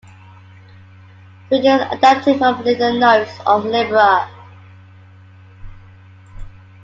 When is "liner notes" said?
2.65-3.39